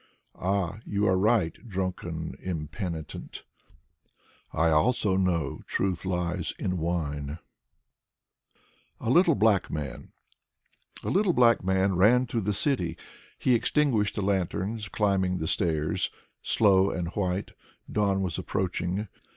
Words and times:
Ah, 0.33 0.79
you 0.83 1.05
are 1.05 1.15
right, 1.15 1.55
drunken 1.67 2.35
impenitent! 2.39 3.43
I 4.51 4.71
also 4.71 5.15
know: 5.15 5.59
truth 5.67 6.05
lies 6.05 6.55
in 6.57 6.79
wine. 6.79 7.37
Alexander 8.99 8.99
Blok 8.99 8.99
131" 8.99 9.03
A 9.03 9.09
LITTLE 9.11 9.35
BLACK 9.35 9.69
MAN" 9.69 10.11
A 11.03 11.13
little 11.13 11.33
black 11.33 11.63
man 11.63 11.95
ran 11.95 12.25
through 12.25 12.41
the 12.41 12.51
city. 12.51 12.97
He 13.37 13.53
extinguished 13.53 14.15
the 14.15 14.23
lanterns, 14.23 14.89
climbing 14.89 15.37
the 15.37 15.47
stairs. 15.47 16.09
Slow 16.41 16.89
and 16.89 17.09
white, 17.09 17.51
dawn 17.91 18.23
was 18.23 18.39
approaching. 18.39 19.07